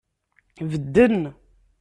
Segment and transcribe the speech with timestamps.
[0.69, 1.25] Bedden.